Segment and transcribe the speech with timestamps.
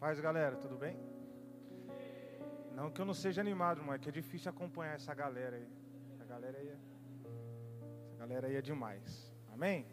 [0.00, 0.96] Paz, galera, tudo bem?
[2.72, 5.66] Não que eu não seja animado, mas é que é difícil acompanhar essa galera aí.
[6.14, 6.76] Essa galera aí é,
[8.06, 9.32] essa galera aí é demais.
[9.52, 9.84] Amém?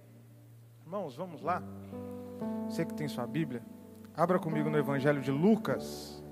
[0.84, 1.64] Irmãos, vamos lá?
[2.70, 3.64] Você que tem sua Bíblia,
[4.16, 6.24] abra comigo no Evangelho de Lucas,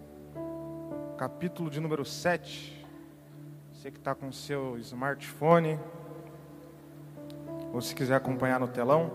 [1.18, 2.86] capítulo de número 7.
[3.74, 5.80] Você que está com seu smartphone,
[7.74, 9.12] ou se quiser acompanhar no telão.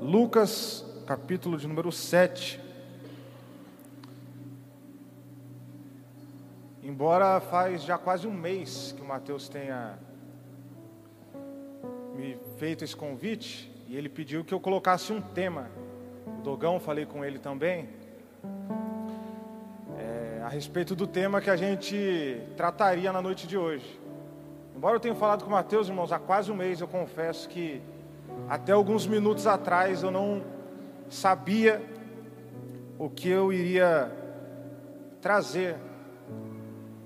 [0.00, 2.66] Lucas, capítulo de número 7.
[6.98, 9.96] Embora faz já quase um mês que o Mateus tenha
[12.16, 15.70] me feito esse convite, e ele pediu que eu colocasse um tema.
[16.26, 17.88] O Dogão, falei com ele também,
[19.96, 24.00] é, a respeito do tema que a gente trataria na noite de hoje.
[24.74, 27.80] Embora eu tenha falado com o Mateus, irmãos, há quase um mês, eu confesso que
[28.48, 30.42] até alguns minutos atrás eu não
[31.08, 31.80] sabia
[32.98, 34.10] o que eu iria
[35.20, 35.76] trazer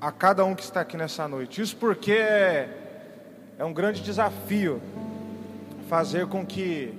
[0.03, 1.62] a cada um que está aqui nessa noite.
[1.62, 2.69] Isso porque é,
[3.56, 4.83] é um grande desafio
[5.89, 6.92] fazer com que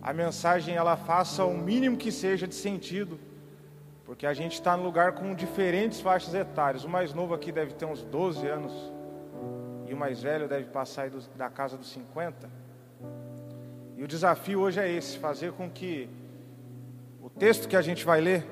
[0.00, 3.18] a mensagem ela faça o mínimo que seja de sentido,
[4.04, 6.84] porque a gente está no lugar com diferentes faixas etárias.
[6.84, 8.72] O mais novo aqui deve ter uns 12 anos
[9.88, 12.48] e o mais velho deve passar da casa dos 50.
[13.96, 16.08] E o desafio hoje é esse: fazer com que
[17.20, 18.46] o texto que a gente vai ler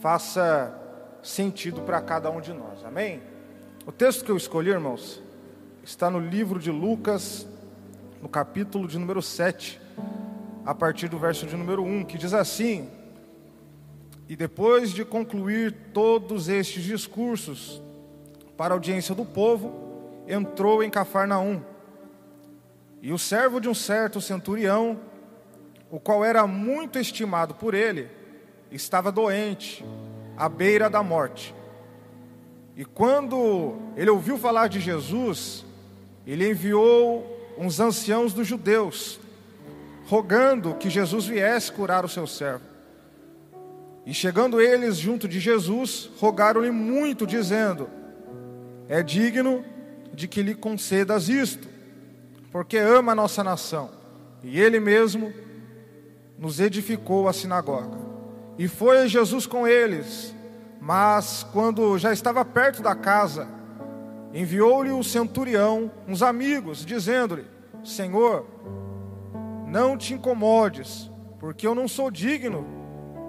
[0.00, 0.78] faça
[1.22, 2.84] sentido para cada um de nós.
[2.84, 3.22] Amém?
[3.86, 5.22] O texto que eu escolhi, irmãos,
[5.82, 7.46] está no livro de Lucas,
[8.20, 9.80] no capítulo de número 7,
[10.64, 12.88] a partir do verso de número 1, que diz assim:
[14.28, 17.82] E depois de concluir todos estes discursos
[18.56, 21.62] para a audiência do povo, entrou em Cafarnaum.
[23.00, 25.00] E o servo de um certo centurião,
[25.90, 28.08] o qual era muito estimado por ele,
[28.70, 29.84] estava doente
[30.36, 31.54] à beira da morte.
[32.76, 35.64] E quando ele ouviu falar de Jesus,
[36.26, 39.20] ele enviou uns anciãos dos judeus,
[40.06, 42.64] rogando que Jesus viesse curar o seu servo.
[44.04, 47.88] E chegando eles junto de Jesus, rogaram-lhe muito, dizendo:
[48.88, 49.64] É digno
[50.12, 51.68] de que lhe concedas isto,
[52.50, 53.90] porque ama a nossa nação,
[54.42, 55.32] e ele mesmo
[56.38, 58.11] nos edificou a sinagoga.
[58.62, 60.32] E foi Jesus com eles,
[60.80, 63.48] mas quando já estava perto da casa,
[64.32, 67.44] enviou-lhe o centurião uns amigos, dizendo-lhe:
[67.82, 68.46] Senhor,
[69.66, 72.64] não te incomodes, porque eu não sou digno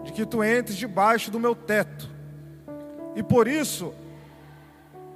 [0.04, 2.08] de que tu entres debaixo do meu teto.
[3.16, 3.92] E por isso,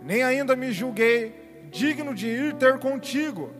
[0.01, 3.51] nem ainda me julguei digno de ir ter contigo.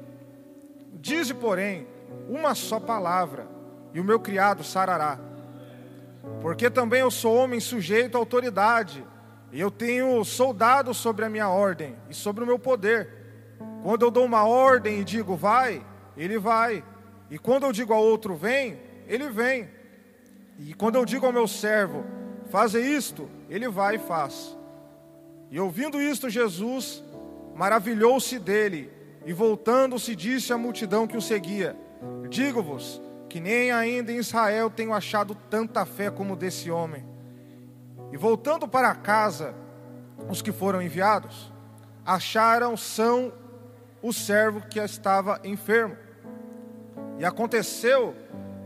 [0.92, 1.86] Dize, porém,
[2.28, 3.48] uma só palavra,
[3.94, 5.20] e o meu criado sarará.
[6.42, 9.06] Porque também eu sou homem sujeito à autoridade,
[9.52, 13.10] e eu tenho soldados sobre a minha ordem e sobre o meu poder.
[13.82, 15.86] Quando eu dou uma ordem e digo vai,
[16.16, 16.84] ele vai.
[17.30, 19.70] E quando eu digo ao outro vem, ele vem.
[20.60, 22.04] E quando eu digo ao meu servo,
[22.50, 24.58] faze isto, ele vai e faz.
[25.50, 27.04] E ouvindo isto, Jesus
[27.56, 28.92] maravilhou-se dele,
[29.26, 31.76] e voltando-se disse à multidão que o seguia:
[32.30, 33.02] Digo-vos
[33.38, 37.06] que nem ainda em Israel tenho achado tanta fé como desse homem.
[38.12, 39.54] E voltando para casa,
[40.28, 41.54] os que foram enviados,
[42.04, 43.32] acharam são
[44.02, 45.96] o servo que estava enfermo.
[47.20, 48.16] E aconteceu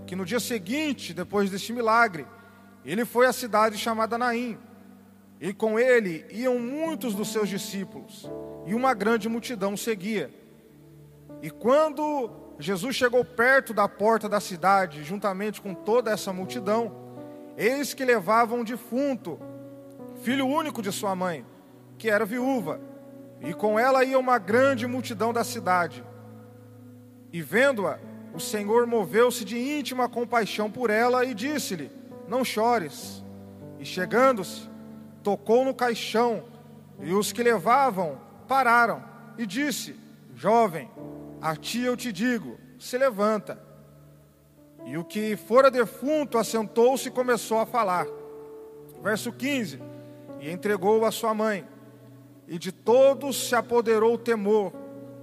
[0.08, 2.26] que no dia seguinte, depois deste milagre,
[2.86, 4.58] ele foi à cidade chamada Naim,
[5.42, 8.32] e com ele iam muitos dos seus discípulos,
[8.66, 10.34] e uma grande multidão seguia.
[11.42, 16.96] E quando Jesus chegou perto da porta da cidade, juntamente com toda essa multidão.
[17.58, 19.40] Eis que levavam um defunto,
[20.22, 21.44] filho único de sua mãe,
[21.98, 22.80] que era viúva,
[23.42, 26.04] e com ela ia uma grande multidão da cidade.
[27.34, 27.98] E vendo-a,
[28.34, 31.92] o Senhor moveu-se de íntima compaixão por ela e disse-lhe:
[32.28, 33.24] Não chores.
[33.80, 34.70] E chegando-se,
[35.24, 36.44] tocou no caixão,
[37.00, 39.04] e os que levavam pararam,
[39.38, 39.96] e disse:
[40.36, 40.90] Jovem,
[41.42, 43.62] a ti eu te digo: se levanta.
[44.86, 48.08] E o que fora defunto assentou-se e começou a falar.
[49.04, 49.80] Verso 15:
[50.40, 51.66] E entregou a sua mãe,
[52.48, 54.74] e de todos se apoderou o temor,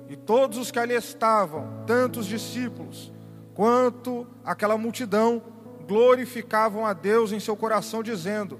[0.08, 3.12] e todos os que ali estavam, tanto os discípulos
[3.54, 5.42] quanto aquela multidão,
[5.86, 8.56] glorificavam a Deus em seu coração, dizendo: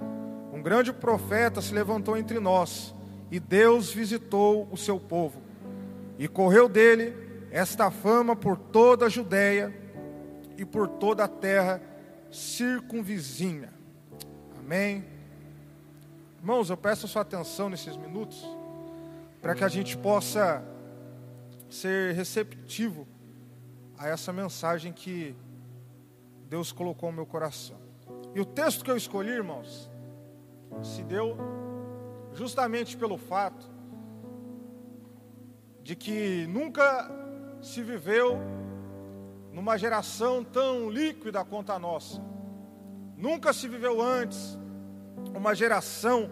[0.53, 2.93] Um grande profeta se levantou entre nós,
[3.31, 5.41] e Deus visitou o seu povo.
[6.19, 9.75] E correu dele esta fama por toda a Judéia
[10.56, 11.81] e por toda a terra
[12.31, 13.73] circunvizinha.
[14.59, 15.05] Amém.
[16.39, 18.45] Irmãos, eu peço a sua atenção nesses minutos
[19.41, 20.62] para que a gente possa
[21.71, 23.06] ser receptivo
[23.97, 25.35] a essa mensagem que
[26.49, 27.77] Deus colocou no meu coração.
[28.35, 29.91] E o texto que eu escolhi, irmãos,
[30.83, 31.37] se deu
[32.35, 33.69] justamente pelo fato
[35.83, 37.11] de que nunca
[37.60, 38.38] se viveu
[39.52, 42.22] numa geração tão líquida quanto a nossa.
[43.16, 44.58] Nunca se viveu antes
[45.34, 46.31] uma geração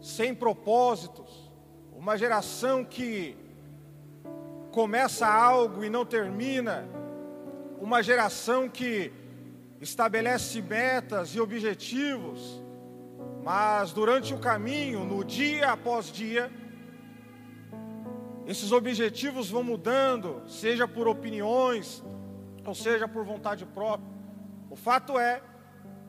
[0.00, 1.50] sem propósitos,
[1.96, 3.36] uma geração que
[4.70, 6.88] começa algo e não termina,
[7.80, 9.12] uma geração que
[9.80, 12.62] estabelece metas e objetivos,
[13.42, 16.50] mas durante o caminho, no dia após dia,
[18.46, 22.02] esses objetivos vão mudando, seja por opiniões,
[22.66, 24.10] ou seja por vontade própria.
[24.70, 25.42] O fato é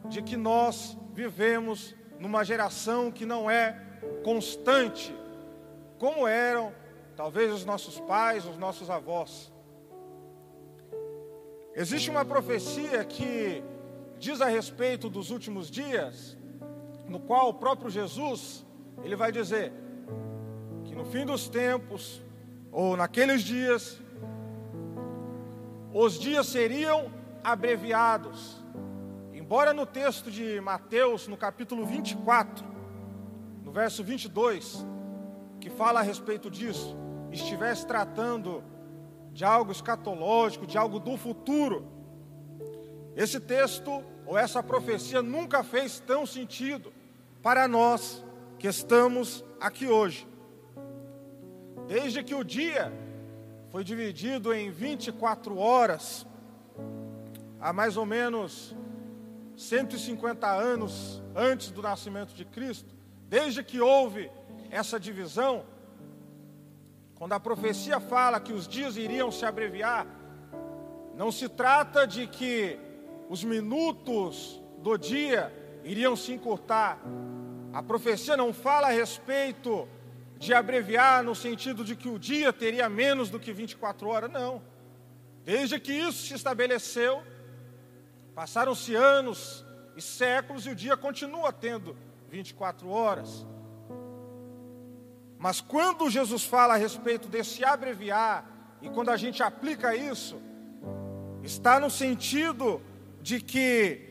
[0.10, 3.80] de que nós vivemos numa geração que não é
[4.24, 5.16] constante,
[6.00, 6.74] como eram
[7.16, 9.52] talvez os nossos pais, os nossos avós.
[11.76, 13.64] Existe uma profecia que
[14.18, 16.38] diz a respeito dos últimos dias,
[17.08, 18.66] no qual o próprio Jesus,
[19.04, 19.74] ele vai dizer
[20.86, 22.23] que no fim dos tempos,
[22.74, 24.02] ou naqueles dias,
[25.94, 28.58] os dias seriam abreviados.
[29.32, 32.66] Embora no texto de Mateus, no capítulo 24,
[33.64, 34.84] no verso 22,
[35.60, 36.98] que fala a respeito disso,
[37.32, 38.64] estivesse tratando
[39.32, 41.88] de algo escatológico, de algo do futuro,
[43.16, 46.92] esse texto ou essa profecia nunca fez tão sentido
[47.44, 48.26] para nós
[48.58, 50.33] que estamos aqui hoje.
[51.88, 52.92] Desde que o dia
[53.70, 56.26] foi dividido em 24 horas,
[57.60, 58.76] há mais ou menos
[59.56, 62.94] 150 anos antes do nascimento de Cristo,
[63.28, 64.32] desde que houve
[64.70, 65.66] essa divisão,
[67.16, 70.08] quando a profecia fala que os dias iriam se abreviar,
[71.16, 72.80] não se trata de que
[73.30, 75.54] os minutos do dia
[75.84, 77.00] iriam se encurtar.
[77.72, 79.88] A profecia não fala a respeito
[80.44, 84.62] de abreviar no sentido de que o dia teria menos do que 24 horas, não.
[85.46, 87.24] Desde que isso se estabeleceu,
[88.36, 91.96] passaram-se anos e séculos e o dia continua tendo
[92.30, 93.46] 24 horas.
[95.38, 98.50] Mas quando Jesus fala a respeito desse abreviar,
[98.82, 100.42] e quando a gente aplica isso,
[101.42, 102.82] está no sentido
[103.22, 104.10] de que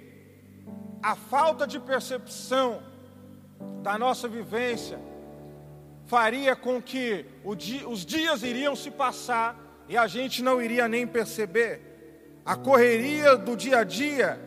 [1.02, 2.82] a falta de percepção
[3.82, 5.11] da nossa vivência
[6.12, 11.80] faria com que os dias iriam se passar e a gente não iria nem perceber.
[12.44, 14.38] A correria do dia a dia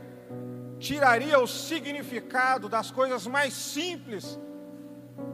[0.78, 4.40] tiraria o significado das coisas mais simples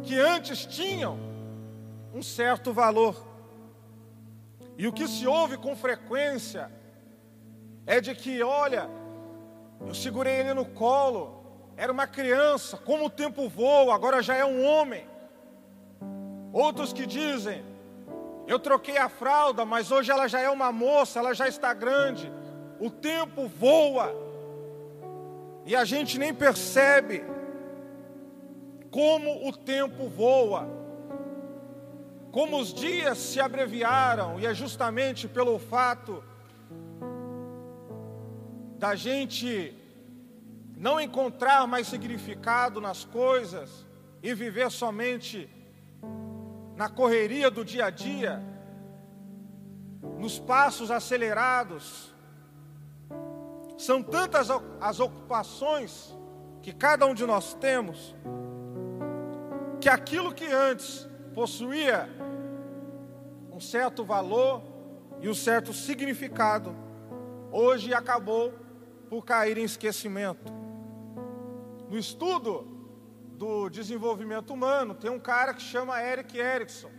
[0.04, 1.20] que antes tinham
[2.14, 3.28] um certo valor.
[4.78, 6.72] E o que se ouve com frequência
[7.86, 8.90] é de que, olha,
[9.86, 11.44] eu segurei ele no colo,
[11.76, 15.11] era uma criança, como o tempo voa, agora já é um homem.
[16.52, 17.64] Outros que dizem,
[18.48, 22.32] eu troquei a fralda, mas hoje ela já é uma moça, ela já está grande.
[22.80, 24.14] O tempo voa
[25.66, 27.24] e a gente nem percebe
[28.90, 30.82] como o tempo voa
[32.32, 36.24] como os dias se abreviaram, e é justamente pelo fato
[38.78, 39.76] da gente
[40.78, 43.86] não encontrar mais significado nas coisas
[44.24, 45.50] e viver somente
[46.82, 48.42] na correria do dia a dia,
[50.18, 52.12] nos passos acelerados.
[53.78, 54.48] São tantas
[54.80, 56.18] as ocupações
[56.64, 58.16] que cada um de nós temos,
[59.80, 62.10] que aquilo que antes possuía
[63.52, 64.64] um certo valor
[65.20, 66.76] e um certo significado,
[67.52, 68.56] hoje acabou
[69.08, 70.52] por cair em esquecimento.
[71.88, 72.71] No estudo
[73.42, 76.92] do desenvolvimento humano, tem um cara que chama Eric Erickson,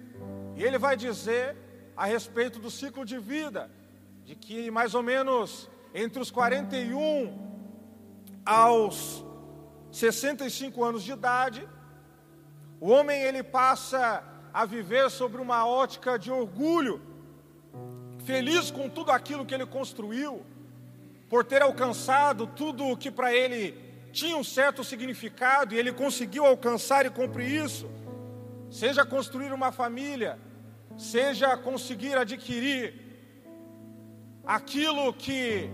[0.56, 1.56] e ele vai dizer
[1.96, 3.70] a respeito do ciclo de vida,
[4.24, 7.38] de que mais ou menos entre os 41
[8.44, 9.24] aos
[9.92, 11.68] 65 anos de idade,
[12.80, 17.00] o homem ele passa a viver sobre uma ótica de orgulho,
[18.24, 20.44] feliz com tudo aquilo que ele construiu,
[21.30, 23.81] por ter alcançado tudo o que para ele
[24.12, 27.90] tinha um certo significado e ele conseguiu alcançar e cumprir isso,
[28.70, 30.38] seja construir uma família,
[30.96, 32.94] seja conseguir adquirir
[34.44, 35.70] aquilo que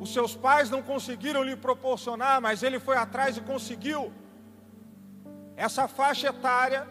[0.00, 4.12] os seus pais não conseguiram lhe proporcionar, mas ele foi atrás e conseguiu.
[5.56, 6.88] Essa faixa etária,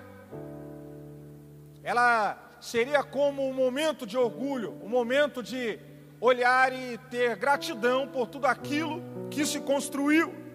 [1.84, 5.80] ela seria como um momento de orgulho, um momento de
[6.22, 10.49] olhar e ter gratidão por tudo aquilo que se construiu.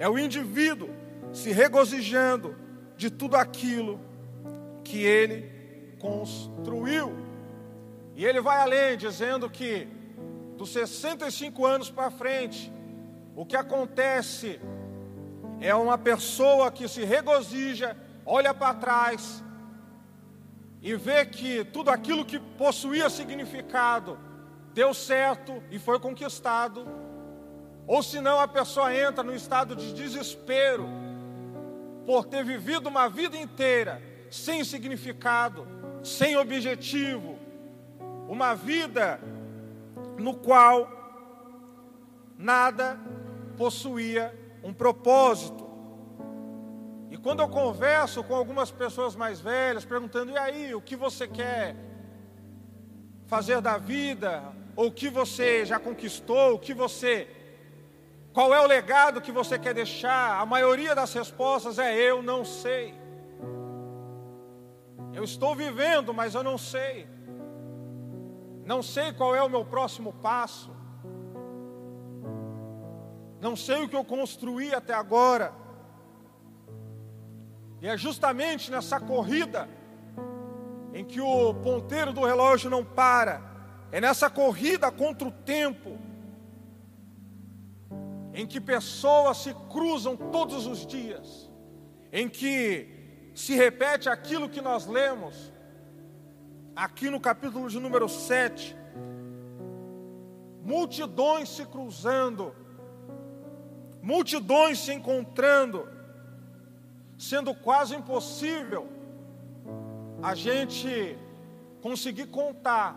[0.00, 0.88] É o indivíduo
[1.30, 2.56] se regozijando
[2.96, 4.00] de tudo aquilo
[4.82, 7.14] que ele construiu.
[8.16, 9.86] E ele vai além, dizendo que
[10.56, 12.72] dos 65 anos para frente,
[13.36, 14.58] o que acontece
[15.60, 19.44] é uma pessoa que se regozija, olha para trás
[20.80, 24.18] e vê que tudo aquilo que possuía significado
[24.72, 26.88] deu certo e foi conquistado,
[27.90, 30.88] ou senão a pessoa entra no estado de desespero
[32.06, 35.66] por ter vivido uma vida inteira sem significado,
[36.00, 37.36] sem objetivo,
[38.28, 39.20] uma vida
[40.16, 40.88] no qual
[42.38, 42.96] nada
[43.56, 44.32] possuía
[44.62, 45.68] um propósito.
[47.10, 51.26] E quando eu converso com algumas pessoas mais velhas, perguntando: e aí, o que você
[51.26, 51.74] quer
[53.26, 54.44] fazer da vida?
[54.76, 56.54] Ou o que você já conquistou?
[56.54, 57.39] O que você.
[58.32, 60.40] Qual é o legado que você quer deixar?
[60.40, 62.94] A maioria das respostas é: eu não sei.
[65.12, 67.08] Eu estou vivendo, mas eu não sei.
[68.64, 70.70] Não sei qual é o meu próximo passo.
[73.40, 75.52] Não sei o que eu construí até agora.
[77.80, 79.68] E é justamente nessa corrida
[80.92, 83.40] em que o ponteiro do relógio não para,
[83.90, 85.98] é nessa corrida contra o tempo,
[88.32, 91.50] em que pessoas se cruzam todos os dias,
[92.12, 92.88] em que
[93.34, 95.52] se repete aquilo que nós lemos,
[96.74, 98.76] aqui no capítulo de número 7,
[100.62, 102.54] multidões se cruzando,
[104.02, 105.88] multidões se encontrando,
[107.18, 108.88] sendo quase impossível
[110.22, 111.18] a gente
[111.80, 112.96] conseguir contar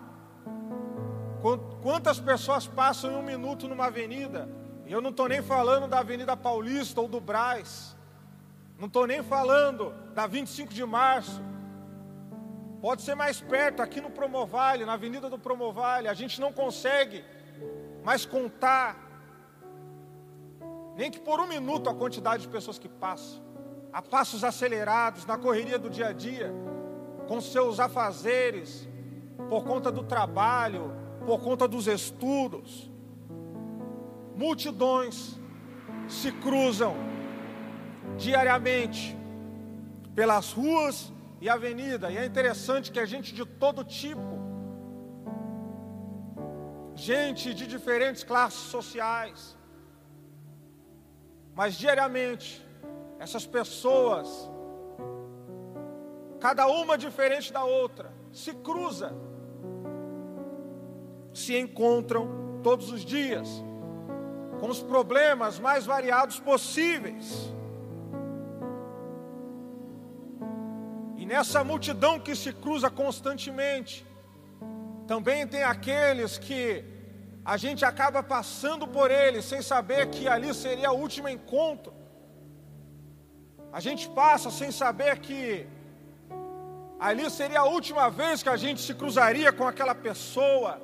[1.81, 4.62] quantas pessoas passam em um minuto numa avenida.
[4.85, 7.95] E eu não estou nem falando da Avenida Paulista ou do Braz,
[8.77, 11.41] não estou nem falando da 25 de março.
[12.81, 17.23] Pode ser mais perto, aqui no Promovale, na Avenida do Promovale, a gente não consegue
[18.03, 18.97] mais contar,
[20.97, 23.41] nem que por um minuto a quantidade de pessoas que passam,
[23.93, 26.53] a passos acelerados, na correria do dia a dia
[27.27, 28.87] com seus afazeres,
[29.49, 30.93] por conta do trabalho,
[31.25, 32.91] por conta dos estudos.
[34.35, 35.39] Multidões
[36.07, 36.95] se cruzam
[38.17, 39.17] diariamente
[40.15, 41.11] pelas ruas
[41.41, 44.33] e avenidas, e é interessante que a gente de todo tipo,
[46.95, 49.57] gente de diferentes classes sociais,
[51.55, 52.65] mas diariamente
[53.19, 54.49] essas pessoas
[56.39, 59.15] cada uma diferente da outra, se cruza,
[61.33, 63.63] se encontram todos os dias,
[64.63, 67.25] com os problemas mais variados possíveis.
[71.17, 74.07] E nessa multidão que se cruza constantemente,
[75.05, 76.63] também tem aqueles que
[77.43, 81.93] a gente acaba passando por eles sem saber que ali seria o último encontro.
[83.69, 85.67] A gente passa sem saber que
[87.07, 90.81] Ali seria a última vez que a gente se cruzaria com aquela pessoa.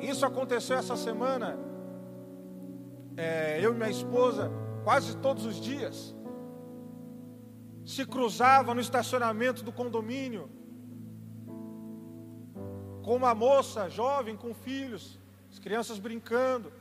[0.00, 1.69] Isso aconteceu essa semana.
[3.22, 4.50] É, eu e minha esposa,
[4.82, 5.96] quase todos os dias,
[7.84, 10.48] se cruzava no estacionamento do condomínio
[13.02, 15.18] com uma moça jovem com filhos,
[15.52, 16.72] as crianças brincando.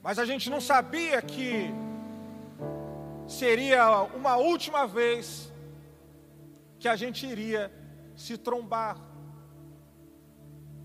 [0.00, 1.74] Mas a gente não sabia que
[3.26, 5.52] seria uma última vez
[6.78, 7.72] que a gente iria
[8.14, 8.96] se trombar.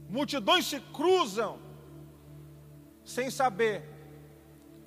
[0.10, 1.60] Multidões se cruzam
[3.06, 3.99] sem saber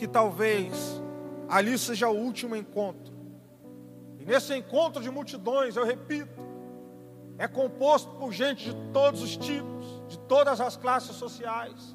[0.03, 1.01] que talvez
[1.49, 3.15] ali seja o último encontro.
[4.19, 6.41] E nesse encontro de multidões, eu repito,
[7.39, 11.95] é composto por gente de todos os tipos, de todas as classes sociais.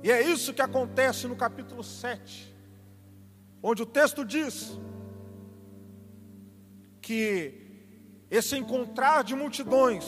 [0.00, 2.54] E é isso que acontece no capítulo 7,
[3.60, 4.78] onde o texto diz:
[7.00, 7.52] que
[8.30, 10.04] esse encontrar de multidões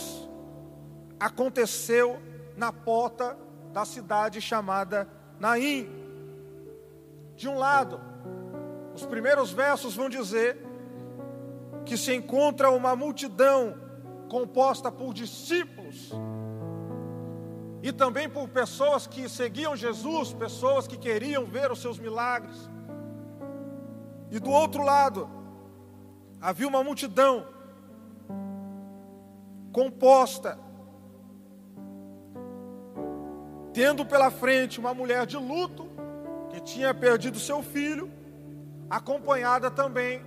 [1.19, 2.23] aconteceu
[2.57, 3.45] na porta
[3.77, 5.07] da cidade chamada
[5.39, 5.87] Naim.
[7.37, 8.01] De um lado,
[8.95, 10.67] os primeiros versos vão dizer
[11.85, 13.77] que se encontra uma multidão
[14.31, 16.11] composta por discípulos.
[17.83, 22.71] E também por pessoas que seguiam Jesus, pessoas que queriam ver os seus milagres.
[24.31, 25.29] E do outro lado,
[26.41, 27.47] havia uma multidão
[29.71, 30.59] composta,
[33.77, 35.87] tendo pela frente uma mulher de luto,
[36.49, 38.11] que tinha perdido seu filho,
[38.89, 40.23] acompanhada também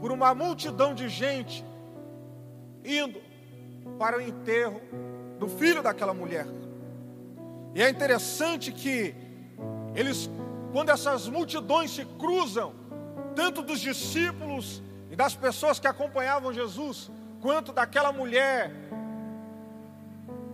[0.00, 1.64] por uma multidão de gente
[2.84, 3.20] indo
[3.98, 4.80] para o enterro
[5.36, 6.46] do filho daquela mulher.
[7.74, 9.16] E é interessante que
[9.96, 10.30] eles,
[10.72, 12.72] quando essas multidões se cruzam,
[13.34, 17.10] tanto dos discípulos e das pessoas que acompanhavam Jesus,
[17.40, 18.70] quanto daquela mulher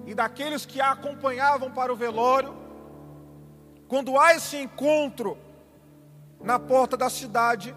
[0.07, 2.55] e daqueles que a acompanhavam para o velório,
[3.89, 5.37] quando há esse encontro
[6.41, 7.75] na porta da cidade,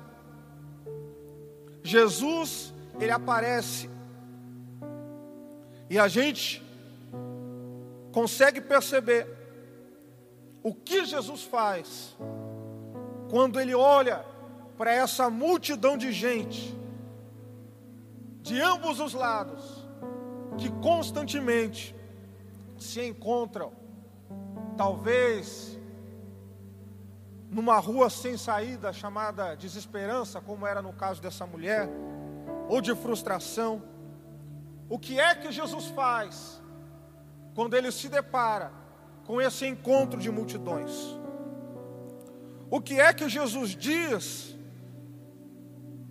[1.81, 3.89] Jesus, ele aparece.
[5.89, 6.63] E a gente
[8.11, 9.27] consegue perceber
[10.61, 12.15] o que Jesus faz
[13.29, 14.23] quando ele olha
[14.77, 16.77] para essa multidão de gente
[18.41, 19.85] de ambos os lados
[20.57, 21.95] que constantemente
[22.79, 23.73] se encontram,
[24.77, 25.77] talvez
[27.49, 31.89] numa rua sem saída chamada desesperança, como era no caso dessa mulher,
[32.67, 33.81] ou de frustração.
[34.87, 36.61] O que é que Jesus faz
[37.55, 38.71] quando ele se depara
[39.25, 40.91] com esse encontro de multidões?
[42.69, 44.55] O que é que Jesus diz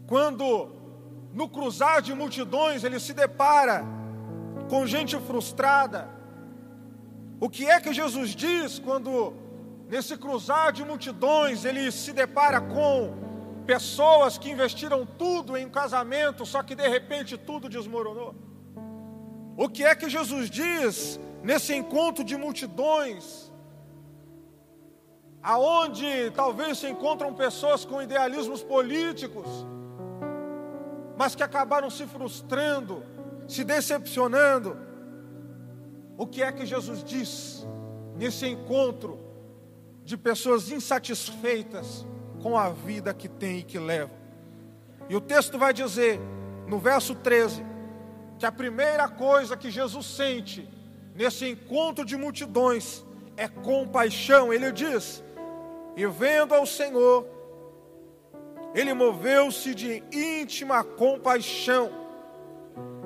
[0.08, 0.72] quando
[1.32, 3.84] no cruzar de multidões ele se depara
[4.68, 6.17] com gente frustrada?
[7.40, 9.32] O que é que Jesus diz quando
[9.88, 13.14] nesse cruzar de multidões ele se depara com
[13.66, 18.34] pessoas que investiram tudo em um casamento, só que de repente tudo desmoronou?
[19.56, 23.52] O que é que Jesus diz nesse encontro de multidões,
[25.42, 29.46] aonde talvez se encontram pessoas com idealismos políticos,
[31.16, 33.02] mas que acabaram se frustrando,
[33.46, 34.87] se decepcionando.
[36.18, 37.64] O que é que Jesus diz
[38.16, 39.20] nesse encontro
[40.02, 42.04] de pessoas insatisfeitas
[42.42, 44.18] com a vida que tem e que levam?
[45.08, 46.20] E o texto vai dizer,
[46.66, 47.64] no verso 13,
[48.36, 50.68] que a primeira coisa que Jesus sente
[51.14, 54.52] nesse encontro de multidões é compaixão.
[54.52, 55.22] Ele diz:
[55.96, 57.24] E vendo ao Senhor,
[58.74, 62.07] ele moveu-se de íntima compaixão.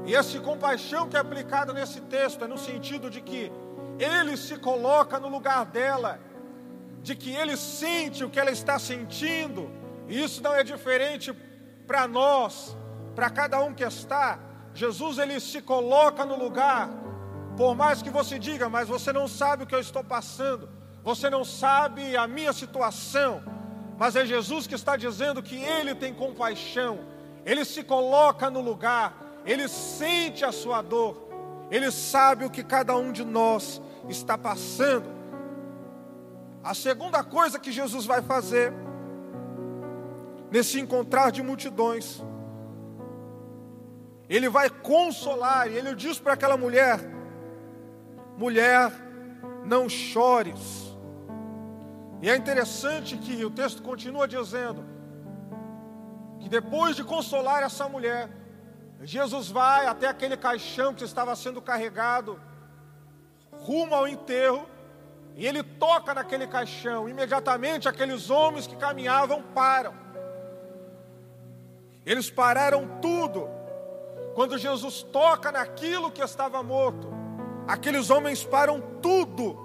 [0.05, 3.53] E essa compaixão que é aplicada nesse texto é no sentido de que
[3.99, 6.19] ele se coloca no lugar dela,
[7.03, 9.71] de que ele sente o que ela está sentindo,
[10.09, 11.33] e isso não é diferente
[11.87, 12.77] para nós,
[13.15, 14.39] para cada um que está.
[14.75, 16.91] Jesus ele se coloca no lugar,
[17.57, 20.69] por mais que você diga, mas você não sabe o que eu estou passando,
[21.05, 23.43] você não sabe a minha situação,
[23.99, 27.01] mas é Jesus que está dizendo que Ele tem compaixão,
[27.45, 31.17] Ele se coloca no lugar, Ele sente a sua dor,
[31.71, 35.11] Ele sabe o que cada um de nós está passando.
[36.63, 38.73] A segunda coisa que Jesus vai fazer,
[40.51, 42.23] nesse encontrar de multidões,
[44.29, 47.01] Ele vai consolar, e Ele diz para aquela mulher:
[48.37, 48.93] mulher,
[49.65, 50.93] não chores.
[52.21, 54.85] E é interessante que o texto continua dizendo
[56.39, 58.31] que depois de consolar essa mulher,
[59.03, 62.41] Jesus vai até aquele caixão que estava sendo carregado,
[63.53, 64.67] rumo ao enterro,
[65.35, 67.09] e ele toca naquele caixão.
[67.09, 69.95] Imediatamente aqueles homens que caminhavam param.
[72.05, 73.49] Eles pararam tudo.
[74.35, 77.13] Quando Jesus toca naquilo que estava morto,
[77.67, 79.63] aqueles homens param tudo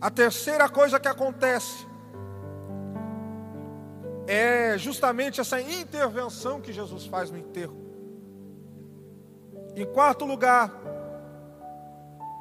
[0.00, 1.86] A terceira coisa que acontece
[4.26, 7.76] é justamente essa intervenção que Jesus faz no enterro.
[9.74, 10.72] Em quarto lugar,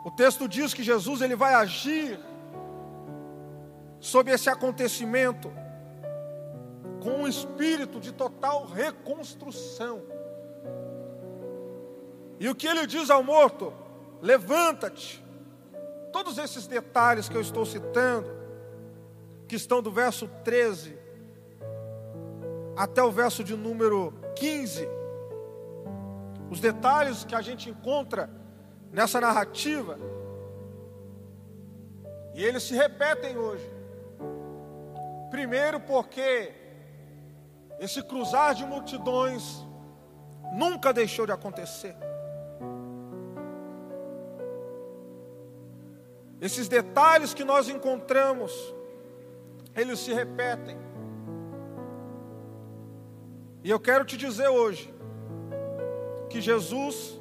[0.06, 2.20] o texto diz que Jesus ele vai agir
[4.00, 5.52] sobre esse acontecimento
[7.02, 10.02] com um espírito de total reconstrução.
[12.40, 13.74] E o que ele diz ao morto?
[14.22, 15.26] Levanta-te,
[16.16, 18.30] Todos esses detalhes que eu estou citando,
[19.50, 20.95] que estão do verso 13
[22.76, 24.88] até o verso de número 15,
[26.50, 28.30] os detalhes que a gente encontra
[28.92, 29.98] nessa narrativa,
[32.34, 33.70] e eles se repetem hoje.
[35.32, 36.54] Primeiro, porque
[37.80, 39.66] esse cruzar de multidões
[40.54, 41.96] nunca deixou de acontecer.
[46.42, 48.52] Esses detalhes que nós encontramos,
[49.76, 50.85] eles se repetem.
[53.66, 54.94] E eu quero te dizer hoje
[56.30, 57.20] que Jesus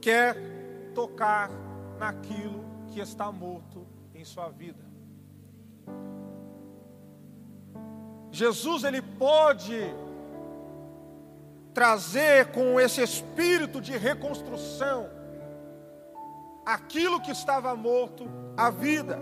[0.00, 0.34] quer
[0.94, 1.50] tocar
[1.98, 4.82] naquilo que está morto em sua vida.
[8.30, 9.78] Jesus ele pode
[11.74, 15.06] trazer com esse espírito de reconstrução
[16.64, 18.26] aquilo que estava morto
[18.56, 19.20] à vida.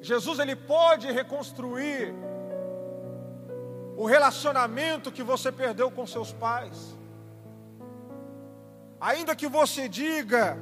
[0.00, 2.31] Jesus ele pode reconstruir
[3.96, 6.96] o relacionamento que você perdeu com seus pais.
[9.00, 10.58] Ainda que você diga,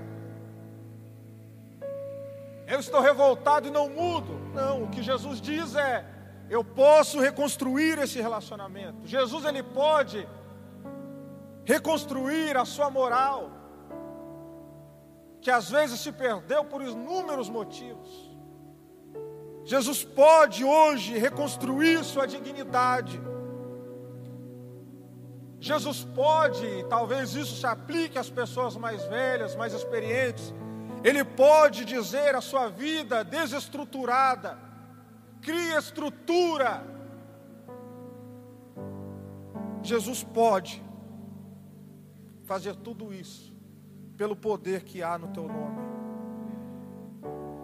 [2.67, 4.39] eu estou revoltado e não mudo.
[4.55, 6.05] Não, o que Jesus diz é,
[6.49, 9.07] eu posso reconstruir esse relacionamento.
[9.07, 10.27] Jesus ele pode
[11.65, 13.51] reconstruir a sua moral
[15.41, 18.30] que às vezes se perdeu por inúmeros motivos.
[19.65, 23.21] Jesus pode hoje reconstruir sua dignidade.
[25.61, 30.55] Jesus pode, talvez isso se aplique às pessoas mais velhas, mais experientes,
[31.05, 34.59] Ele pode dizer a sua vida desestruturada,
[35.43, 36.83] cria estrutura.
[39.83, 40.83] Jesus pode
[42.45, 43.55] fazer tudo isso
[44.17, 45.90] pelo poder que há no teu nome.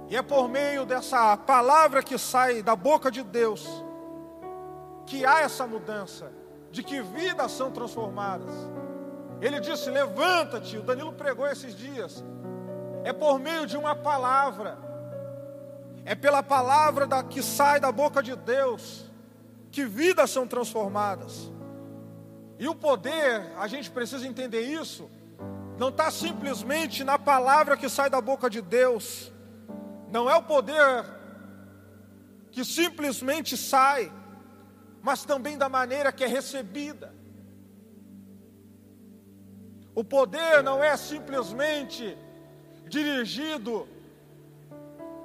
[0.09, 3.67] E é por meio dessa palavra que sai da boca de Deus
[5.07, 6.33] que há essa mudança,
[6.71, 8.53] de que vidas são transformadas.
[9.41, 10.79] Ele disse: Levanta-te.
[10.79, 12.25] O Danilo pregou esses dias.
[13.05, 14.79] É por meio de uma palavra,
[16.05, 19.07] é pela palavra da, que sai da boca de Deus
[19.71, 21.53] que vidas são transformadas.
[22.59, 25.09] E o poder, a gente precisa entender isso,
[25.79, 29.31] não está simplesmente na palavra que sai da boca de Deus,
[30.17, 31.05] não é o poder
[32.51, 34.11] que simplesmente sai,
[35.03, 37.15] mas também da maneira que é recebida.
[39.95, 42.17] O poder não é simplesmente
[42.89, 43.87] dirigido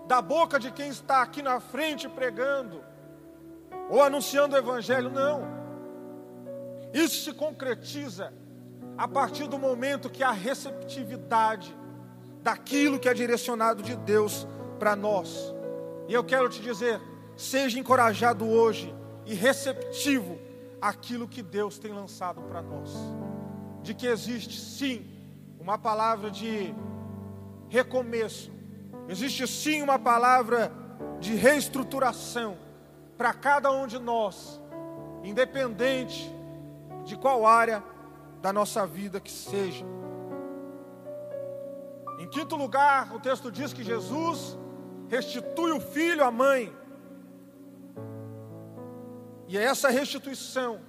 [0.10, 2.84] da boca de quem está aqui na frente pregando
[3.90, 5.48] ou anunciando o Evangelho, não.
[6.94, 8.34] Isso se concretiza
[8.98, 11.74] a partir do momento que há receptividade
[12.44, 14.46] daquilo que é direcionado de Deus
[14.82, 15.54] para nós.
[16.08, 17.00] E eu quero te dizer,
[17.38, 18.92] seja encorajado hoje
[19.28, 20.40] e receptivo
[20.82, 22.90] àquilo que Deus tem lançado para nós.
[23.84, 25.06] De que existe sim
[25.60, 26.74] uma palavra de
[27.70, 28.52] recomeço,
[29.08, 30.72] existe sim uma palavra
[31.20, 32.58] de reestruturação
[33.16, 34.60] para cada um de nós,
[35.24, 36.28] independente
[37.06, 37.84] de qual área
[38.42, 39.86] da nossa vida que seja.
[42.18, 44.58] Em quinto lugar, o texto diz que Jesus
[45.12, 46.74] restitui o filho à mãe.
[49.46, 50.80] E essa restituição,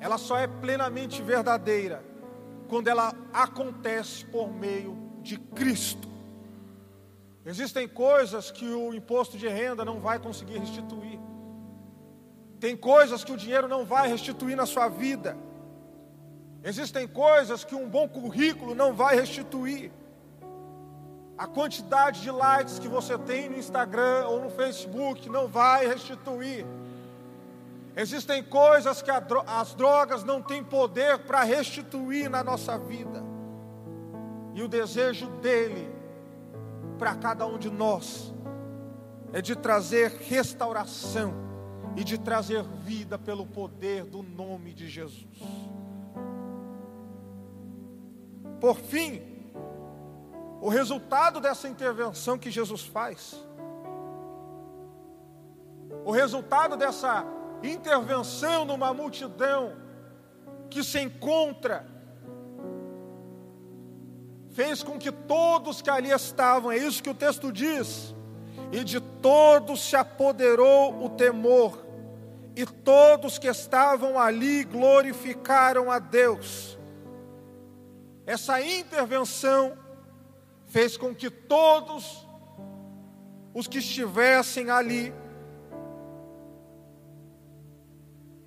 [0.00, 2.04] ela só é plenamente verdadeira
[2.68, 6.08] quando ela acontece por meio de Cristo.
[7.46, 11.20] Existem coisas que o imposto de renda não vai conseguir restituir.
[12.58, 15.36] Tem coisas que o dinheiro não vai restituir na sua vida.
[16.64, 19.92] Existem coisas que um bom currículo não vai restituir.
[21.36, 26.64] A quantidade de likes que você tem no Instagram ou no Facebook não vai restituir.
[27.96, 33.22] Existem coisas que as drogas não têm poder para restituir na nossa vida.
[34.54, 35.92] E o desejo dele
[36.98, 38.32] para cada um de nós
[39.32, 41.34] é de trazer restauração
[41.96, 45.26] e de trazer vida pelo poder do nome de Jesus.
[48.60, 49.33] Por fim,
[50.64, 53.36] o resultado dessa intervenção que Jesus faz,
[56.06, 57.22] o resultado dessa
[57.62, 59.76] intervenção numa multidão
[60.70, 61.86] que se encontra,
[64.52, 68.14] fez com que todos que ali estavam, é isso que o texto diz,
[68.72, 71.84] e de todos se apoderou o temor,
[72.56, 76.78] e todos que estavam ali glorificaram a Deus.
[78.24, 79.83] Essa intervenção
[80.74, 82.26] fez com que todos
[83.54, 85.14] os que estivessem ali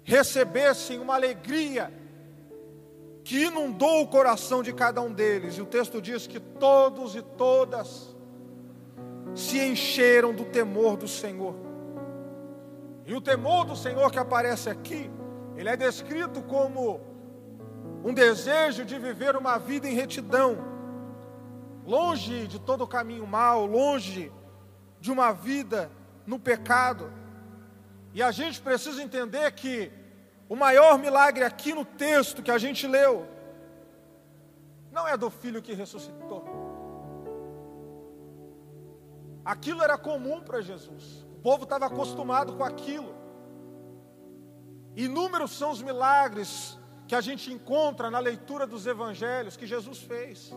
[0.03, 1.89] recebessem uma alegria
[3.23, 5.57] que inundou o coração de cada um deles.
[5.57, 8.13] E o texto diz que todos e todas
[9.33, 11.55] se encheram do temor do Senhor.
[13.05, 15.09] E o temor do Senhor que aparece aqui,
[15.55, 16.99] ele é descrito como
[18.03, 20.66] um desejo de viver uma vida em retidão,
[21.87, 24.29] longe de todo caminho mal, longe
[24.99, 25.89] de uma vida
[26.25, 27.09] no pecado.
[28.13, 29.89] E a gente precisa entender que
[30.49, 33.25] o maior milagre aqui no texto que a gente leu
[34.91, 36.43] não é do filho que ressuscitou.
[39.45, 41.25] Aquilo era comum para Jesus.
[41.37, 43.15] O povo estava acostumado com aquilo.
[44.93, 50.51] Inúmeros são os milagres que a gente encontra na leitura dos evangelhos que Jesus fez.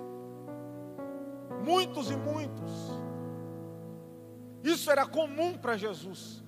[1.64, 2.70] Muitos e muitos.
[4.62, 6.42] Isso era comum para Jesus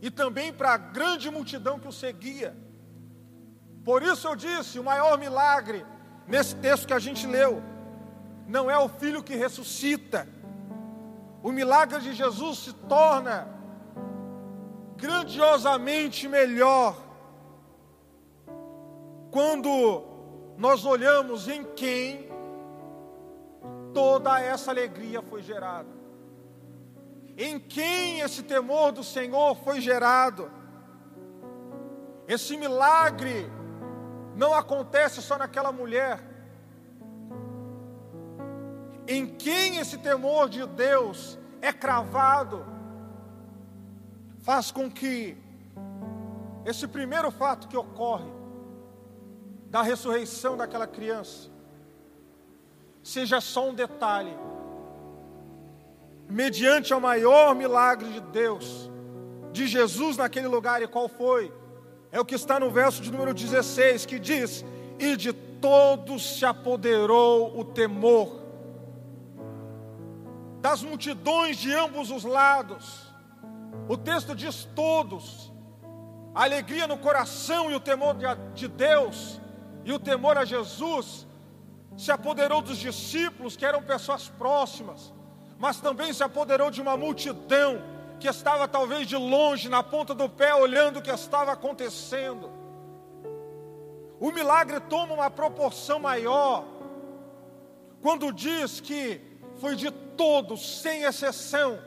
[0.00, 2.56] e também para a grande multidão que o seguia.
[3.84, 5.84] Por isso eu disse: o maior milagre
[6.26, 7.62] nesse texto que a gente leu
[8.46, 10.28] não é o filho que ressuscita.
[11.42, 13.48] O milagre de Jesus se torna
[14.96, 16.96] grandiosamente melhor
[19.30, 20.04] quando
[20.56, 22.31] nós olhamos em quem
[23.92, 26.02] toda essa alegria foi gerada
[27.36, 30.50] em quem esse temor do Senhor foi gerado.
[32.28, 33.50] Esse milagre
[34.36, 36.20] não acontece só naquela mulher.
[39.08, 42.64] Em quem esse temor de Deus é cravado,
[44.38, 45.36] faz com que
[46.64, 48.30] esse primeiro fato que ocorre,
[49.68, 51.50] da ressurreição daquela criança,
[53.02, 54.36] seja só um detalhe
[56.32, 58.90] mediante ao maior milagre de Deus,
[59.52, 61.52] de Jesus naquele lugar, e qual foi?
[62.10, 64.64] É o que está no verso de número 16, que diz:
[64.98, 68.40] E de todos se apoderou o temor,
[70.60, 73.12] das multidões de ambos os lados.
[73.88, 75.52] O texto diz todos,
[76.34, 78.16] a alegria no coração e o temor
[78.54, 79.40] de Deus,
[79.84, 81.26] e o temor a Jesus,
[81.96, 85.12] se apoderou dos discípulos, que eram pessoas próximas
[85.62, 87.80] mas também se apoderou de uma multidão
[88.18, 92.50] que estava talvez de longe, na ponta do pé, olhando o que estava acontecendo.
[94.18, 96.64] O milagre toma uma proporção maior
[98.00, 99.20] quando diz que
[99.60, 101.78] foi de todos, sem exceção,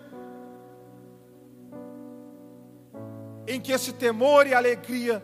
[3.45, 5.21] em que esse temor e alegria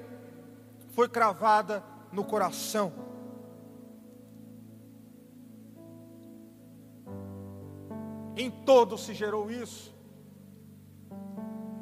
[0.90, 3.11] foi cravada no coração.
[8.42, 9.94] Em todos se gerou isso.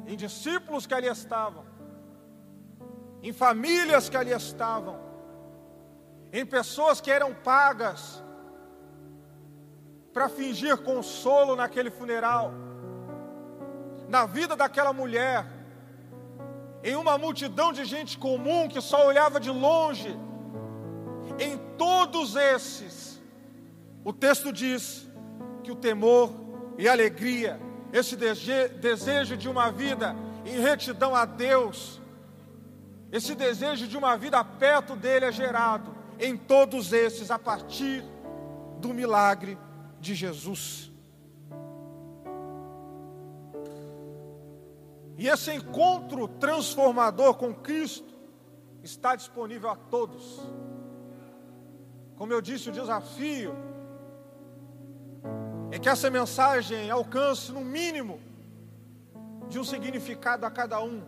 [0.06, 1.64] Em discípulos que ali estavam,
[3.22, 4.96] em famílias que ali estavam,
[6.38, 8.22] em pessoas que eram pagas
[10.12, 12.52] para fingir consolo naquele funeral,
[14.08, 15.46] na vida daquela mulher,
[16.82, 20.12] em uma multidão de gente comum que só olhava de longe,
[21.38, 23.18] em todos esses,
[24.04, 25.08] o texto diz
[25.62, 26.49] que o temor
[26.80, 27.60] e alegria,
[27.92, 30.16] esse desejo de uma vida
[30.46, 32.00] em retidão a Deus,
[33.12, 38.02] esse desejo de uma vida perto dele é gerado em todos esses a partir
[38.78, 39.58] do milagre
[40.00, 40.90] de Jesus.
[45.18, 48.14] E esse encontro transformador com Cristo
[48.82, 50.40] está disponível a todos.
[52.16, 53.54] Como eu disse, o desafio
[55.80, 58.20] que essa mensagem alcance no mínimo
[59.48, 61.02] de um significado a cada um,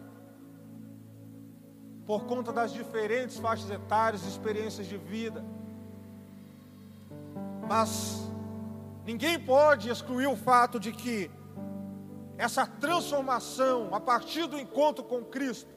[2.06, 5.44] por conta das diferentes faixas etárias, experiências de vida.
[7.68, 8.28] Mas
[9.04, 11.30] ninguém pode excluir o fato de que
[12.38, 15.70] essa transformação, a partir do encontro com Cristo,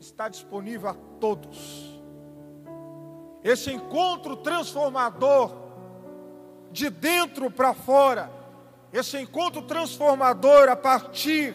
[0.00, 2.00] está disponível a todos.
[3.42, 5.61] Esse encontro transformador
[6.72, 8.30] de dentro para fora,
[8.92, 11.54] esse encontro transformador a partir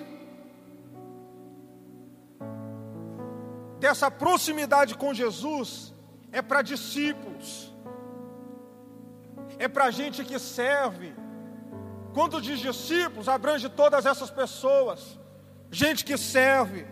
[3.80, 5.94] dessa proximidade com Jesus
[6.32, 7.74] é para discípulos,
[9.58, 11.16] é para gente que serve.
[12.14, 15.20] Quando diz discípulos, abrange todas essas pessoas,
[15.72, 16.88] gente que serve,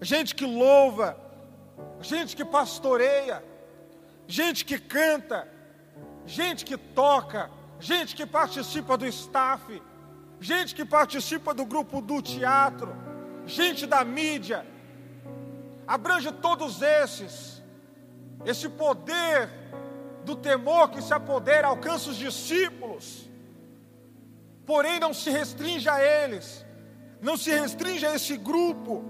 [0.00, 1.18] gente que louva,
[2.00, 3.42] gente que pastoreia,
[4.26, 5.48] gente que canta,
[6.26, 9.82] gente que toca, gente que participa do staff,
[10.40, 12.94] gente que participa do grupo do teatro,
[13.46, 14.66] gente da mídia,
[15.86, 17.62] abrange todos esses,
[18.44, 19.50] esse poder
[20.24, 23.28] do temor que se apodera alcança os discípulos,
[24.64, 26.64] porém não se restringe a eles,
[27.20, 29.04] não se restringe a esse grupo.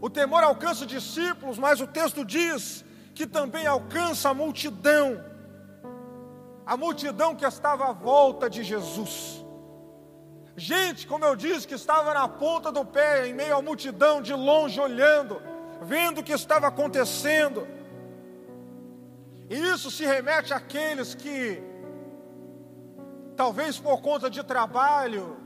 [0.00, 5.22] O temor alcança os discípulos, mas o texto diz que também alcança a multidão,
[6.70, 9.44] a multidão que estava à volta de Jesus.
[10.56, 14.32] Gente, como eu disse, que estava na ponta do pé, em meio à multidão, de
[14.32, 15.42] longe olhando,
[15.82, 17.66] vendo o que estava acontecendo.
[19.48, 21.60] E isso se remete àqueles que,
[23.34, 25.38] talvez por conta de trabalho,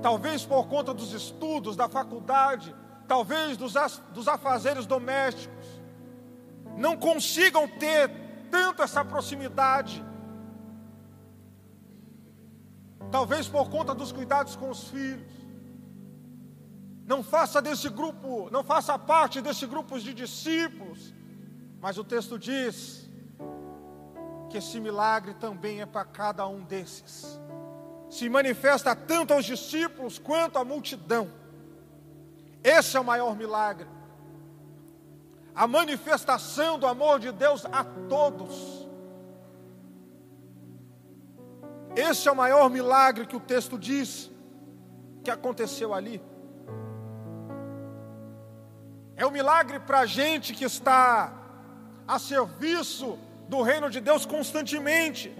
[0.00, 2.72] talvez por conta dos estudos, da faculdade,
[3.08, 3.74] talvez dos,
[4.12, 5.66] dos afazeres domésticos,
[6.76, 8.23] não consigam ter
[8.54, 10.04] tanto essa proximidade.
[13.10, 15.34] Talvez por conta dos cuidados com os filhos.
[17.04, 21.12] Não faça desse grupo, não faça parte desse grupo de discípulos.
[21.80, 23.10] Mas o texto diz
[24.48, 27.40] que esse milagre também é para cada um desses.
[28.08, 31.28] Se manifesta tanto aos discípulos quanto à multidão.
[32.62, 33.88] Esse é o maior milagre.
[35.54, 38.88] A manifestação do amor de Deus a todos.
[41.94, 44.30] Esse é o maior milagre que o texto diz
[45.22, 46.20] que aconteceu ali.
[49.16, 51.32] É um milagre para a gente que está
[52.06, 53.16] a serviço
[53.48, 55.34] do reino de Deus constantemente.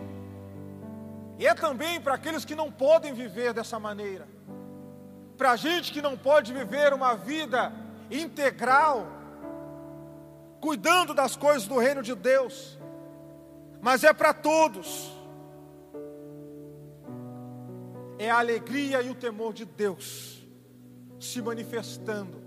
[1.38, 4.28] E é também para aqueles que não podem viver dessa maneira.
[5.36, 7.72] Para a gente que não pode viver uma vida
[8.08, 9.08] integral,
[10.64, 12.78] cuidando das coisas do reino de Deus.
[13.82, 15.12] Mas é para todos.
[18.18, 20.42] É a alegria e o temor de Deus
[21.20, 22.42] se manifestando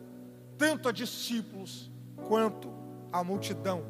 [0.57, 1.91] tanto a discípulos
[2.27, 2.73] quanto
[3.13, 3.85] a multidão.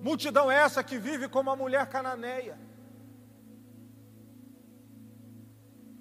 [0.00, 2.58] Multidão essa que vive como a mulher cananeia.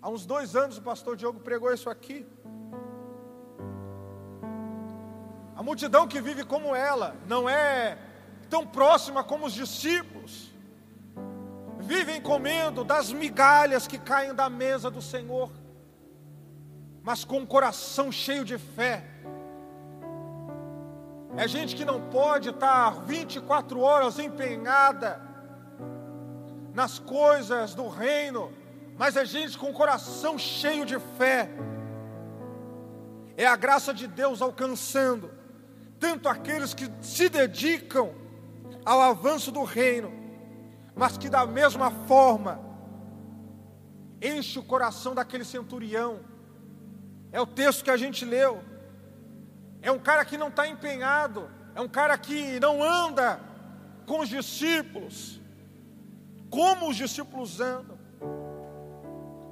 [0.02, 2.26] Há uns dois anos o pastor Diogo pregou isso aqui.
[5.60, 7.98] A multidão que vive como ela não é
[8.50, 10.54] tão próxima como os discípulos.
[11.80, 15.52] Vivem comendo das migalhas que caem da mesa do Senhor,
[17.04, 19.04] mas com o coração cheio de fé,
[21.36, 25.22] é gente que não pode estar 24 horas empenhada
[26.74, 28.50] nas coisas do reino,
[28.98, 31.50] mas é gente com o coração cheio de fé.
[33.36, 35.38] É a graça de Deus alcançando
[36.00, 38.14] tanto aqueles que se dedicam
[38.86, 40.12] ao avanço do reino,
[40.96, 42.60] mas que da mesma forma
[44.22, 46.20] enche o coração daquele centurião.
[47.32, 48.64] É o texto que a gente leu.
[49.82, 53.40] É um cara que não está empenhado, é um cara que não anda
[54.06, 55.40] com os discípulos,
[56.50, 57.98] como os discípulos andam.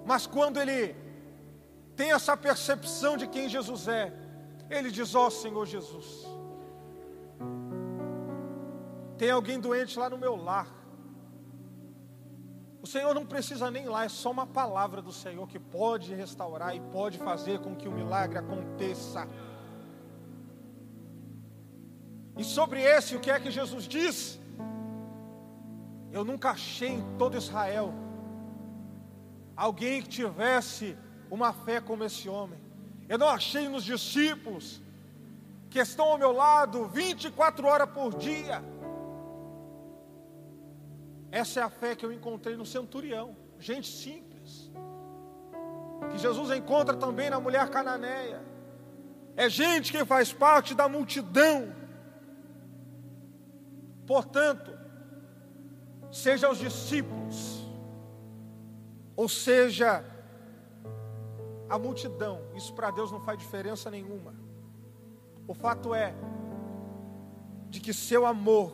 [0.06, 0.96] Mas quando ele
[1.96, 4.12] tem essa percepção de quem Jesus é,
[4.70, 6.26] ele diz: Ó oh, Senhor Jesus,
[9.18, 10.68] tem alguém doente lá no meu lar.
[12.82, 16.76] O Senhor não precisa nem lá, é só uma palavra do Senhor que pode restaurar
[16.76, 19.28] e pode fazer com que o milagre aconteça.
[22.38, 24.40] E sobre esse, o que é que Jesus diz?
[26.12, 27.94] Eu nunca achei em todo Israel
[29.56, 30.96] alguém que tivesse
[31.30, 32.60] uma fé como esse homem.
[33.10, 34.82] Eu não achei nos discípulos
[35.70, 38.64] que estão ao meu lado 24 horas por dia.
[41.32, 44.72] Essa é a fé que eu encontrei no centurião, gente simples.
[46.12, 48.42] Que Jesus encontra também na mulher cananeia.
[49.36, 51.74] É gente que faz parte da multidão
[54.08, 54.72] Portanto,
[56.10, 57.68] seja os discípulos,
[59.18, 60.04] ou seja
[61.70, 64.34] a multidão, isso para Deus não faz diferença nenhuma.
[65.46, 66.16] O fato é
[67.70, 68.74] de que seu amor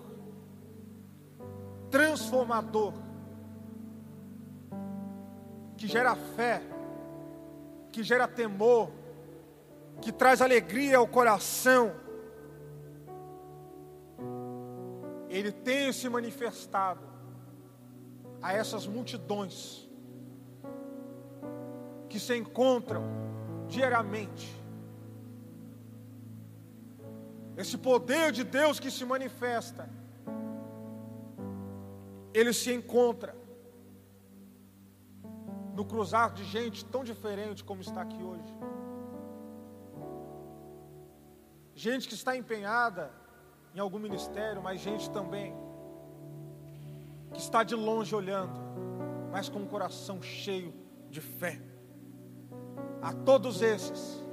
[1.94, 2.92] transformador,
[5.78, 6.60] que gera fé,
[7.92, 8.90] que gera temor,
[10.02, 11.94] que traz alegria ao coração,
[15.30, 17.06] ele tem se manifestado
[18.42, 19.88] a essas multidões
[22.10, 23.04] que se encontram
[23.68, 24.52] diariamente.
[27.56, 29.88] Esse poder de Deus que se manifesta,
[32.34, 33.36] ele se encontra
[35.74, 38.54] no cruzar de gente tão diferente como está aqui hoje.
[41.76, 43.12] Gente que está empenhada
[43.74, 45.56] em algum ministério, mas gente também
[47.34, 48.60] que está de longe olhando,
[49.32, 50.74] mas com o coração cheio
[51.10, 51.60] de fé.
[53.02, 54.24] A todos esses,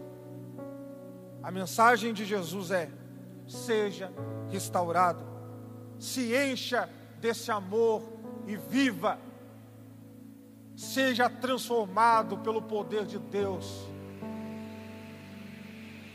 [1.43, 2.91] a mensagem de Jesus é:
[3.49, 4.13] seja
[4.51, 5.25] restaurado.
[5.99, 6.89] Se encha
[7.21, 8.03] desse amor
[8.47, 9.19] e viva.
[10.75, 13.87] Seja transformado pelo poder de Deus.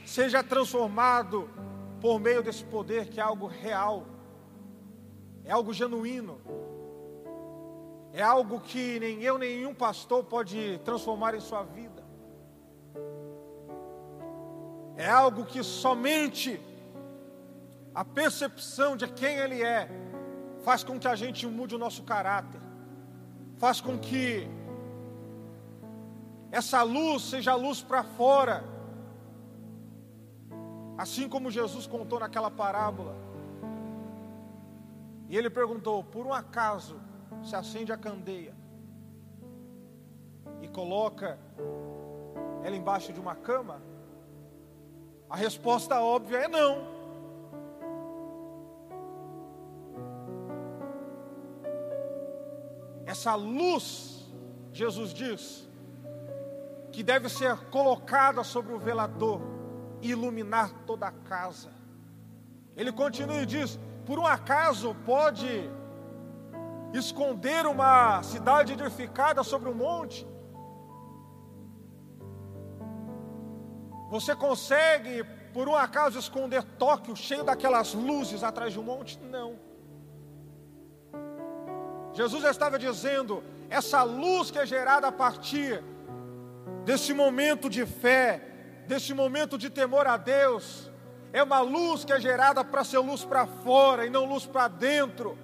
[0.05, 1.49] Seja transformado
[2.01, 4.05] por meio desse poder que é algo real,
[5.43, 6.39] é algo genuíno,
[8.13, 12.03] é algo que nem eu, nenhum pastor pode transformar em sua vida.
[14.95, 16.61] É algo que somente
[17.93, 19.89] a percepção de quem Ele é
[20.65, 22.59] faz com que a gente mude o nosso caráter,
[23.57, 24.49] faz com que
[26.51, 28.63] essa luz seja luz para fora,
[30.97, 33.15] assim como Jesus contou naquela parábola.
[35.29, 36.99] E ele perguntou: por um acaso
[37.43, 38.55] se acende a candeia
[40.63, 41.37] e coloca
[42.63, 43.79] ela embaixo de uma cama?
[45.29, 46.94] A resposta óbvia é não.
[53.15, 54.29] Essa luz,
[54.73, 55.69] Jesus diz,
[56.91, 59.39] que deve ser colocada sobre o velador
[60.01, 61.69] e iluminar toda a casa.
[62.75, 65.47] Ele continua e diz: por um acaso pode
[66.93, 70.27] esconder uma cidade edificada sobre um monte?
[74.09, 79.17] Você consegue, por um acaso, esconder Tóquio cheio daquelas luzes atrás de um monte?
[79.19, 79.55] Não.
[82.15, 85.83] Jesus estava dizendo: essa luz que é gerada a partir
[86.85, 90.89] desse momento de fé, desse momento de temor a Deus,
[91.33, 94.69] é uma luz que é gerada para ser luz para fora e não luz para
[94.69, 95.37] dentro.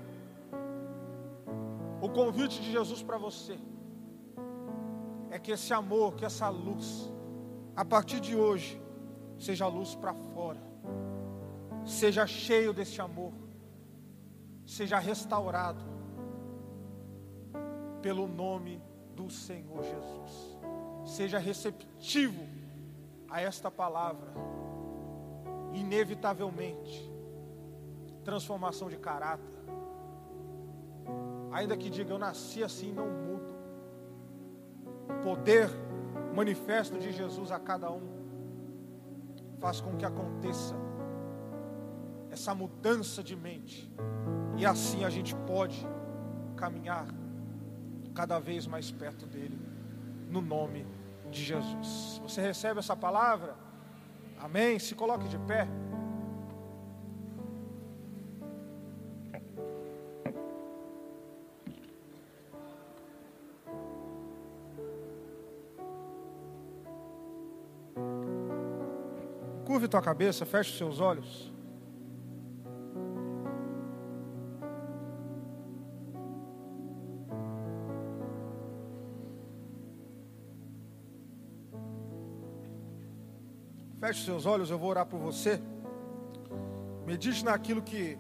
[2.02, 3.60] O convite de Jesus para você
[5.30, 7.12] é que esse amor, que essa luz,
[7.76, 8.82] a partir de hoje,
[9.38, 10.62] seja luz para fora,
[11.86, 13.34] seja cheio desse amor,
[14.66, 16.01] seja restaurado
[18.02, 18.82] pelo nome
[19.16, 20.58] do Senhor Jesus.
[21.06, 22.46] Seja receptivo
[23.30, 24.32] a esta palavra,
[25.74, 27.10] inevitavelmente,
[28.24, 29.46] transformação de caráter,
[31.52, 33.56] ainda que diga eu nasci assim, não mudo.
[35.10, 35.70] O poder
[36.36, 38.02] manifesto de Jesus a cada um
[39.60, 40.76] faz com que aconteça
[42.30, 43.92] essa mudança de mente,
[44.58, 45.86] e assim a gente pode
[46.56, 47.06] caminhar
[48.22, 49.60] cada vez mais perto dele,
[50.30, 50.86] no nome
[51.32, 52.22] de Jesus.
[52.22, 53.56] Você recebe essa palavra?
[54.40, 54.78] Amém?
[54.78, 55.68] Se coloque de pé.
[69.66, 71.51] Curve tua cabeça, feche seus olhos.
[84.12, 85.62] Feche seus olhos, eu vou orar por você.
[87.06, 88.18] Medite naquilo que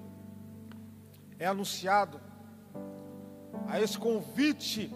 [1.37, 2.17] é anunciado,
[3.67, 4.89] a esse convite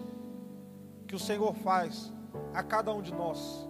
[1.06, 2.10] que o Senhor faz
[2.54, 3.68] a cada um de nós.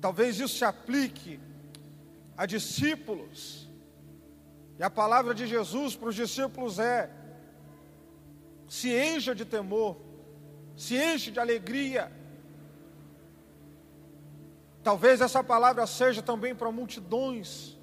[0.00, 1.38] Talvez isso se aplique
[2.34, 3.68] a discípulos.
[4.78, 7.10] E a palavra de Jesus para os discípulos é:
[8.66, 9.98] se encha de temor,
[10.74, 12.10] se enche de alegria.
[14.86, 17.76] Talvez essa palavra seja também para multidões,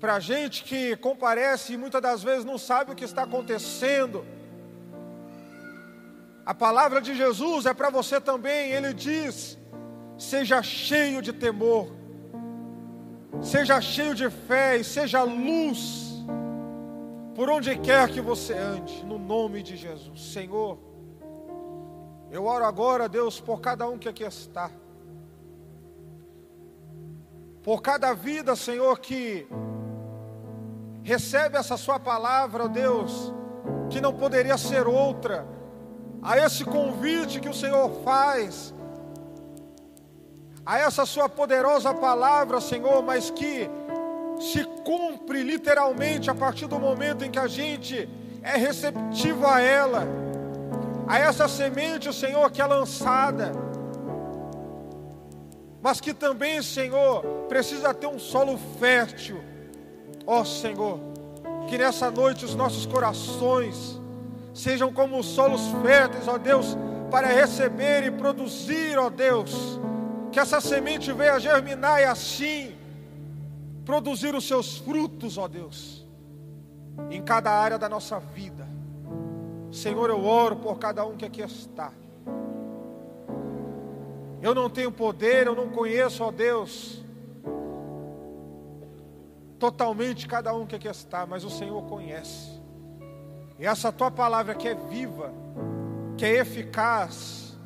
[0.00, 4.24] para gente que comparece e muitas das vezes não sabe o que está acontecendo.
[6.46, 9.58] A palavra de Jesus é para você também, ele diz:
[10.16, 11.86] seja cheio de temor,
[13.42, 16.24] seja cheio de fé e seja luz
[17.34, 20.32] por onde quer que você ande, no nome de Jesus.
[20.32, 20.78] Senhor,
[22.30, 24.70] eu oro agora, Deus, por cada um que aqui está,
[27.66, 29.44] por cada vida, Senhor, que
[31.02, 33.34] recebe essa Sua palavra, Deus,
[33.90, 35.44] que não poderia ser outra,
[36.22, 38.72] a esse convite que o Senhor faz
[40.64, 43.68] a essa sua poderosa palavra, Senhor, mas que
[44.40, 48.08] se cumpre literalmente a partir do momento em que a gente
[48.42, 50.06] é receptivo a ela,
[51.06, 53.52] a essa semente, Senhor, que é lançada,
[55.86, 59.40] mas que também, Senhor, precisa ter um solo fértil,
[60.26, 60.98] ó Senhor,
[61.68, 63.96] que nessa noite os nossos corações
[64.52, 66.76] sejam como solos férteis, ó Deus,
[67.08, 69.78] para receber e produzir, ó Deus,
[70.32, 72.74] que essa semente venha germinar e assim
[73.84, 76.04] produzir os seus frutos, ó Deus,
[77.12, 78.66] em cada área da nossa vida.
[79.70, 81.92] Senhor, eu oro por cada um que aqui está.
[84.42, 87.02] Eu não tenho poder, eu não conheço, ó Deus,
[89.58, 92.60] totalmente cada um que aqui está, mas o Senhor conhece.
[93.58, 95.32] E essa tua palavra que é viva,
[96.16, 97.56] que é eficaz,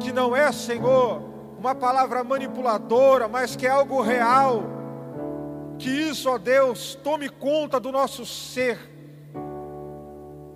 [0.00, 1.22] que não é, Senhor,
[1.58, 4.62] uma palavra manipuladora, mas que é algo real.
[5.78, 8.78] Que isso, ó Deus, tome conta do nosso ser,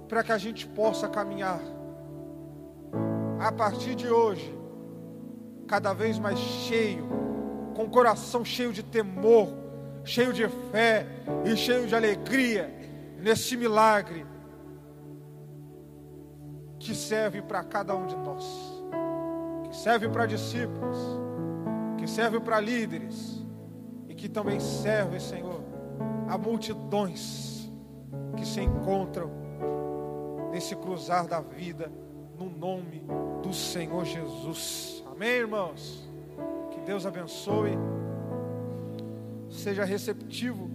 [0.08, 1.60] para que a gente possa caminhar
[3.40, 4.55] a partir de hoje,
[5.66, 7.06] cada vez mais cheio,
[7.74, 9.48] com o coração cheio de temor,
[10.04, 11.06] cheio de fé
[11.44, 12.72] e cheio de alegria
[13.18, 14.24] nesse milagre
[16.78, 18.44] que serve para cada um de nós,
[19.68, 20.96] que serve para discípulos,
[21.98, 23.44] que serve para líderes
[24.08, 25.62] e que também serve, Senhor,
[26.28, 27.70] a multidões
[28.36, 29.30] que se encontram
[30.52, 31.90] nesse cruzar da vida
[32.38, 33.04] no nome
[33.42, 34.95] do Senhor Jesus.
[35.16, 36.06] Amém, irmãos?
[36.72, 37.70] Que Deus abençoe.
[39.48, 40.70] Seja receptivo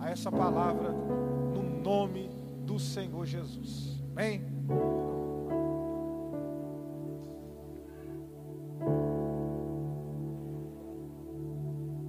[0.00, 2.28] a essa palavra no nome
[2.66, 4.02] do Senhor Jesus.
[4.10, 4.42] Amém?